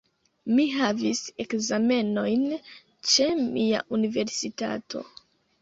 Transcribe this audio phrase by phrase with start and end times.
[0.59, 2.47] Mi havis ekzamenojn
[3.11, 5.07] ĉe mia universitato.